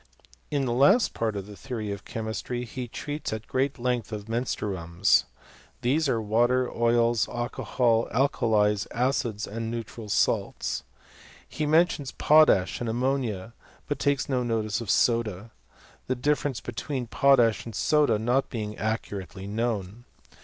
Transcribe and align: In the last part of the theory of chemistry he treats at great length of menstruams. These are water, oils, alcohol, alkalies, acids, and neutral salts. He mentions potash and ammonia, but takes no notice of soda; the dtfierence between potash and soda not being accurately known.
In 0.49 0.65
the 0.65 0.73
last 0.73 1.13
part 1.13 1.35
of 1.35 1.45
the 1.45 1.55
theory 1.55 1.91
of 1.91 2.05
chemistry 2.05 2.65
he 2.65 2.87
treats 2.87 3.31
at 3.31 3.45
great 3.45 3.77
length 3.77 4.11
of 4.11 4.27
menstruams. 4.27 5.25
These 5.81 6.09
are 6.09 6.19
water, 6.19 6.67
oils, 6.75 7.29
alcohol, 7.29 8.07
alkalies, 8.11 8.87
acids, 8.89 9.45
and 9.45 9.69
neutral 9.69 10.09
salts. 10.09 10.81
He 11.47 11.67
mentions 11.67 12.13
potash 12.13 12.79
and 12.81 12.89
ammonia, 12.89 13.53
but 13.87 13.99
takes 13.99 14.27
no 14.27 14.41
notice 14.41 14.81
of 14.81 14.89
soda; 14.89 15.51
the 16.07 16.15
dtfierence 16.15 16.63
between 16.63 17.05
potash 17.05 17.63
and 17.65 17.75
soda 17.75 18.17
not 18.17 18.49
being 18.49 18.79
accurately 18.79 19.45
known. 19.45 20.05